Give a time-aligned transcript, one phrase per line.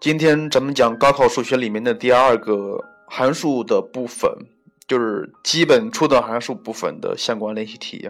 [0.00, 2.78] 今天咱们讲高考数学里面的第二个
[3.08, 4.30] 函数的部分，
[4.86, 8.08] 就是基本初等函数部分的相关练习题。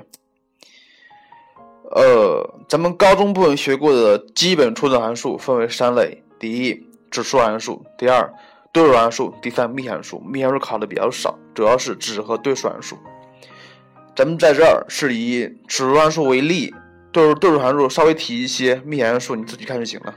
[1.91, 8.35] 呃，咱们高中部分学过的基本初等函数分为三类：第一，指数函数；第二，
[8.71, 10.21] 对数函数；第三，幂函数。
[10.21, 12.99] 幂函数考的比较少，主要是指和对数函数。
[14.15, 16.75] 咱们在这儿是以指数函数为例，
[17.11, 20.15] 对数对数函数稍微提一些，幂函数你自己看就行了。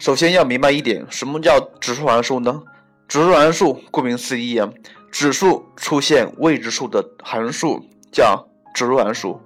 [0.00, 2.62] 首先要明白一点，什么叫指数函数呢？
[3.06, 4.66] 指数函数顾名思义啊，
[5.12, 9.38] 指数出现未知数的函数叫指数函数。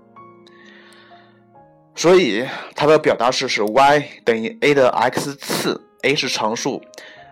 [1.96, 6.80] 所以它的表达式是 y 等于 a 的 x 次，a 是常数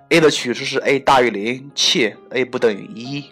[0.09, 3.25] ，a 的取值是 a 大于零，且 a 不等于一。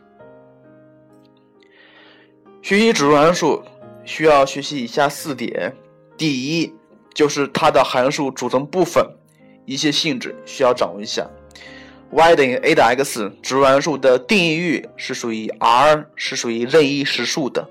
[2.62, 3.60] 学习指数函数
[4.04, 5.74] 需要学习以下四点：
[6.16, 6.72] 第一，
[7.12, 9.04] 就是它的函数组成部分
[9.70, 11.30] 一些性质需要掌握一下。
[12.10, 17.68] y 等于 a 的 x，指数函数的定义域是属于 R，是属于任意实数的。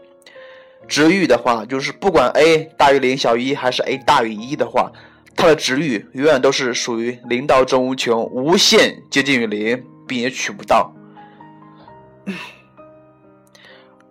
[0.88, 4.90] 值域的话，就是不管 a 大于零小于一，还是 a 大于一的话，
[5.36, 10.94] 它的值域永远都是属于零到正无穷，无限接近于零，并且取不到。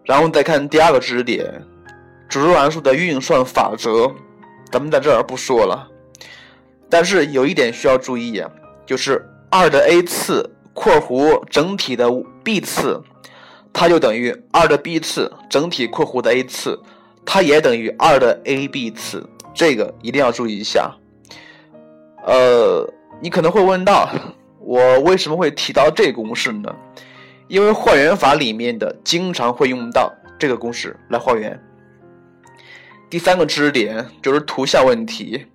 [0.05, 1.65] 然后再看第二个知识点，
[2.29, 4.15] 指数函数的运算法则，
[4.71, 5.89] 咱们在这儿不说了。
[6.91, 8.43] 但是有一点需要注意，
[8.87, 12.11] 就是二的 a 次（括弧整体的
[12.43, 13.03] b 次）。
[13.73, 16.81] 它就等于二的 b 次整体括弧的 a 次，
[17.25, 20.91] 它也等于二的 ab 次，这个一定要注意一下。
[22.27, 22.85] 呃，
[23.21, 24.09] 你可能会问到，
[24.59, 26.75] 我为什么会提到这个公式呢？
[27.47, 31.59] 因为换元法里面的经常会用到这个公式来还原。
[33.09, 35.47] 第三个知识点就是图像问题，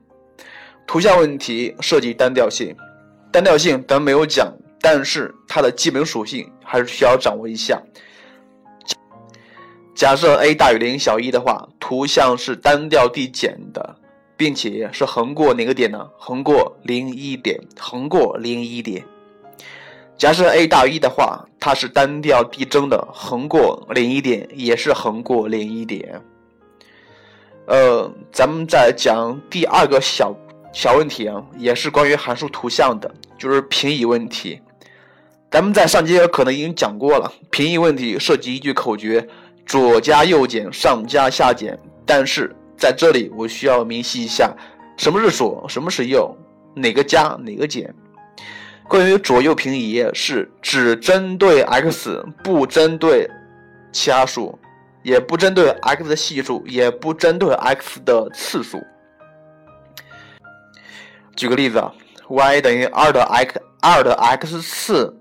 [0.86, 2.76] 图像问题涉及单调性，
[3.32, 7.82] 单调性咱没有讲，但是它的基本属性还是需要掌握一下。
[9.96, 13.96] 假设 a 大于零小一的话，图像是单调递减的，
[14.36, 16.10] 并且是横过哪个点呢？
[16.18, 19.04] 横过零一点，横过零一点。
[20.18, 26.22] 假设 a 大于一的话，它是单调递增的，横过零一点，也是横过零一点。
[27.68, 30.36] 呃，咱们再讲第二个小
[30.74, 34.60] 小问题啊，也是关于函数图像的，就是平移问题。
[35.52, 39.26] 咱们在上节课可能已经讲过了，平移问题涉及一句口诀。
[39.66, 44.54] 左加右减，上加下减，但是在这里我需要明晰一下，
[44.98, 46.36] 什么是左，什么是右，
[46.76, 47.94] 哪个加，哪个减。
[48.90, 53.30] 关于左右平移，是只针对 x，不针对
[53.94, 54.60] 其他数，
[55.02, 58.84] 也不针对 x 的系数，也不针对 x 的次数。
[61.36, 61.94] 举个例子啊
[62.30, 65.20] ，y 等于二的 x，二的 x 次。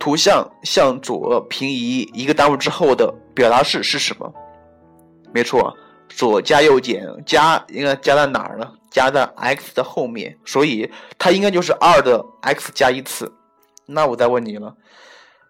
[0.00, 4.32] 图像向左平移一个单位之后的表达式是什么？
[5.34, 5.76] 没错，
[6.08, 8.72] 左加右减，加应该加在哪儿呢？
[8.92, 10.88] 加在 x 的后面，所以
[11.18, 13.28] 它应该就是二的 x 加一次。
[13.86, 14.72] 那我再问你了，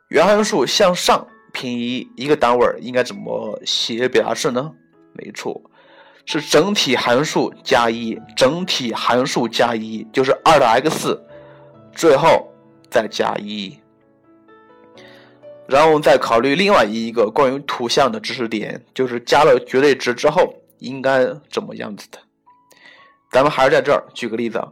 [0.08, 4.72] 原函数向上平移一个单位应该怎么写表达式呢？
[5.12, 5.60] 没错，
[6.30, 11.18] 是整体函数加一，整体函数加一就是二的 x，
[11.94, 12.52] 最后
[12.90, 13.74] 再加一。
[15.66, 22.18] 然后我们再考虑另外一个关于图像的知识点，就是加了绝对值之后应该怎么样子的。
[23.32, 24.62] 咱们还是在这儿举个例子，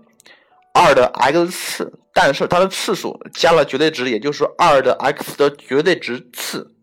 [0.75, 6.75] 二的 x 次，但是它的次数加了绝对值，也就是二的 x 的绝对值次，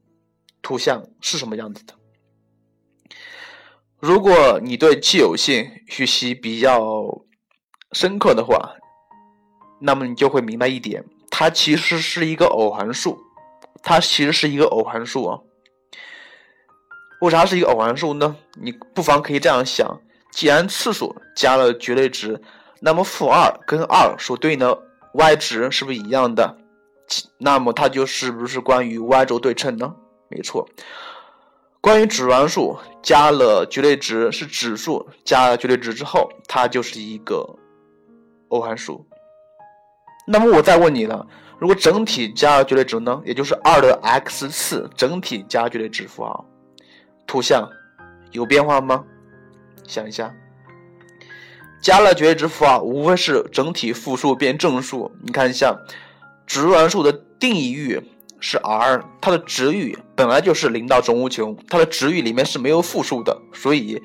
[0.63, 1.93] 图像是什么样子的？
[4.03, 7.21] 如果你对奇偶性学习比较
[7.93, 8.73] 深刻的话，
[9.79, 13.17] 那么你就会明白一点，它其实是一个偶函数。
[13.81, 15.39] 它其实是一个偶函数啊，
[17.21, 18.35] 为啥是一个偶函数呢？
[18.61, 20.01] 你不妨可以这样想：
[20.33, 22.41] 既然次数加了绝对值，
[22.81, 24.77] 那么负二跟二所对应的
[25.13, 26.57] y 值是不是一样的？
[27.37, 29.95] 那么它就是不是关于 y 轴对称呢？
[30.27, 30.67] 没错，
[31.83, 37.57] 关于指数函数加了绝对值是指数加了绝对值之后，它就是一个
[38.47, 39.05] 偶函数。
[40.25, 41.27] 那么我再问你了。
[41.59, 43.21] 如果整体加了绝对值呢？
[43.25, 46.45] 也就是二的 x 次整体加绝对值符号，
[47.27, 47.69] 图像
[48.31, 49.03] 有变化吗？
[49.85, 50.33] 想一下，
[51.81, 55.11] 加了绝对值符号，无非是整体负数变正数。
[55.21, 55.77] 你看一下，
[56.47, 58.01] 指数函数的定义域
[58.45, 64.03] 是 R，它的值域本来就是零到正无穷，它的值域里面是没有负数的，所以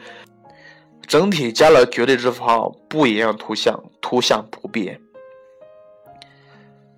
[1.08, 5.00] 整体加了绝对值符号，不影响图像，图像不变。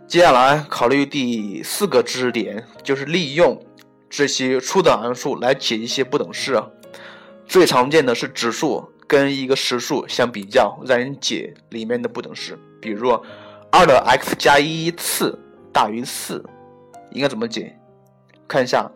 [0.06, 3.58] 接下来考虑第四个知识点，就是利用
[4.10, 6.62] 这些初等函数来解一些不等式。
[7.46, 12.58] 最常见的是指数跟一个实数相比较，让人解里面的不等式。
[12.82, 13.18] 比如
[13.72, 15.38] 二的 x 加一次
[15.72, 16.44] 大于四，
[17.12, 17.76] 应该怎么解？
[18.48, 18.90] 看一下，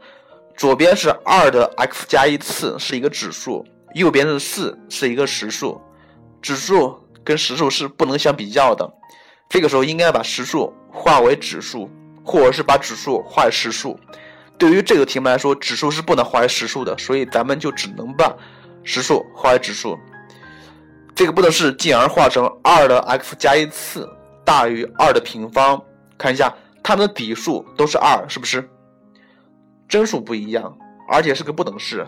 [0.56, 3.64] 左边是二的 x 加一次是一个指数，
[3.94, 5.80] 右边是四是一个实数。
[6.42, 8.92] 指数跟实数是不能相比较的，
[9.48, 10.72] 这个时候应该把实数。
[10.96, 11.90] 化为指数，
[12.24, 13.98] 或者是把指数化为实数。
[14.56, 18.32] 对于这个题目来说，指数是不能化为实数的，所以咱们就只能把
[18.84, 19.98] 实数化为指数。
[21.12, 24.08] 这个不等式进而化成二的 x 加一次
[24.44, 25.82] 大于二的平方。
[26.16, 28.68] 看一下它们的底数都是二，是不是？
[29.88, 30.76] 真数不一样，
[31.08, 32.06] 而且是个不等式。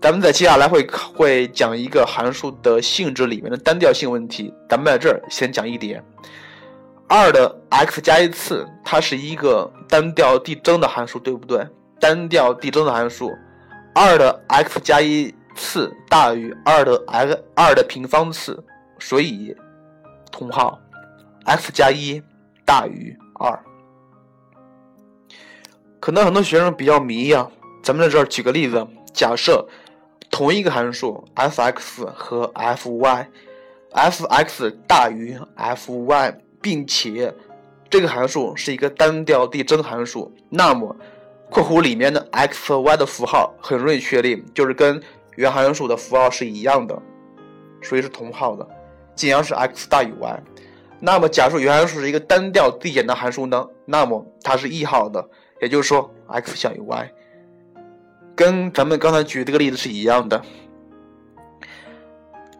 [0.00, 0.84] 咱们在接下来会
[1.14, 6.04] 会讲一个函数的性质里面的单调性问题，咱们在这儿先讲一点。
[7.06, 11.64] 二的 x 加一次，它是一个单调递增的函数，对不对？
[12.00, 13.30] 单调递增的函数，
[13.94, 18.64] 二的 x 加一次大于二的 x 二的平方次，
[18.98, 19.54] 所以
[20.32, 20.76] 同号
[21.44, 22.20] x 加一
[22.64, 23.56] 大于二。
[26.02, 27.48] 可能很多学生比较迷呀，
[27.80, 28.84] 咱们在这儿举个例子，
[29.14, 29.64] 假设
[30.32, 33.20] 同一个函数 f(x) 和 f(y)，f(x)
[34.88, 36.34] 大于 f(y)。
[36.60, 37.32] 并且，
[37.90, 40.96] 这个函数是一个单调递增函数，那么
[41.50, 45.02] 括弧里面的 x 和 y 的符号很容易确定，就是跟
[45.34, 46.96] 原函数的符号是一样的，
[47.80, 48.64] 所以是同号的，
[49.16, 50.42] 既然是 x 大于 y。
[51.00, 53.66] 那么，假设原函数是一个单调递减的函数呢？
[53.84, 55.28] 那么它是异号的，
[55.62, 57.10] 也就是说 x 小于 y，
[58.36, 60.42] 跟咱们刚才举这个例子是一样的。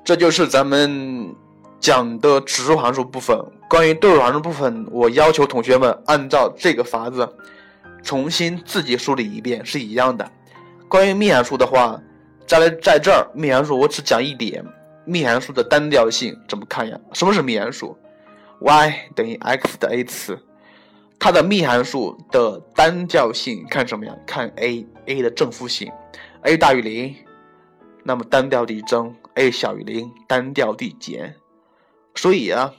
[0.02, 1.36] 这就是咱们。
[1.82, 3.36] 讲的指数函数部分，
[3.68, 7.28] 关于对数函数部分，我要求同学们按照这个法子
[8.04, 10.30] 重新自己梳理一遍，是一样的。
[10.88, 12.00] 关于幂函数的话，
[12.46, 14.64] 在在这儿幂函数我只讲一点，
[15.04, 16.96] 幂函数的单调性怎么看呀？
[17.14, 17.98] 什么是幂函数
[18.60, 20.38] ？y 等于 x 的 a 次，
[21.24, 24.12] 它的幂函数的单调性看什么呀？
[24.26, 25.88] 看 a，a 的正负性
[26.42, 27.14] ，a 大于零，
[28.02, 31.36] 那么单调递增；a 小于零，单调递减。
[32.16, 32.74] 所以啊，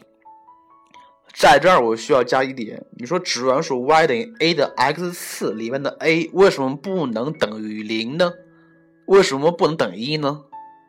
[1.33, 2.85] 在这儿我需要加一点。
[2.97, 8.33] 你说指数函数 y 等于 a 的 x 次里面的 a 为什么不能等于零呢？
[9.05, 10.41] 为什么不能等于一呢？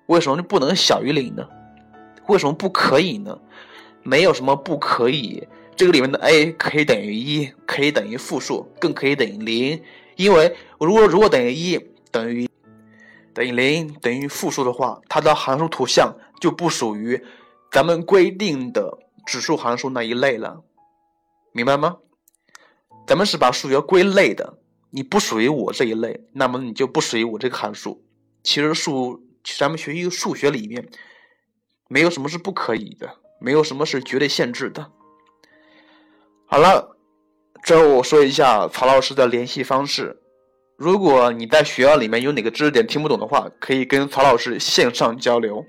[0.06, 1.48] 为什么就不能小于零呢？
[2.26, 3.38] 为什么不可以呢？
[4.02, 5.46] 没有什么不可以。
[5.76, 9.82] 这个里面的 a 可以等于一，可以等于负数，更可以等于零。
[10.16, 11.78] 因为如果如果等于一
[12.10, 12.48] 等于
[13.32, 17.22] 等于零等于负数的话，它的函数图像就不属于。
[17.72, 20.62] 咱们规定的指数函数那一类了，
[21.52, 21.96] 明白吗？
[23.04, 24.58] 咱们是把数学归类的，
[24.90, 28.04] 你不属于我这一类，那么你就不属于我这个函数。
[28.44, 29.24] 其实数，
[29.58, 30.88] 咱们学习数学里面，
[31.88, 34.92] 没有什么是不可以的，没有什么是绝对限制的。
[36.46, 36.96] 好了，
[37.64, 40.20] 最后我说一下曹老师的联系方式。
[40.76, 45.64] 如果你在学校里面有哪个知识点听不懂的话，可以跟曹老师线上交流。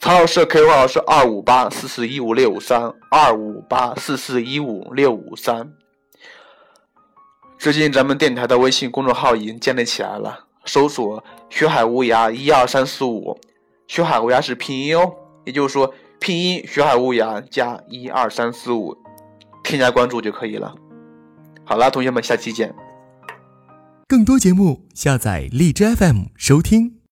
[0.00, 5.72] 曹老师的 QQ 号是二五八四四一五六五三二五八四四一五六五三。
[7.58, 13.38] 最近咱们电台的微信公众号已经建立起来了，搜索“学海无涯一二三四五”，
[13.86, 15.12] 学海无涯是拼音哦，
[15.44, 18.96] 也就是说拼音“学海无涯”加一二三四五，
[19.62, 20.74] 添加关注就可以了。
[21.64, 22.74] 好啦，同学们，下期见。
[24.08, 26.99] 更多节目，下载荔枝 FM 收听。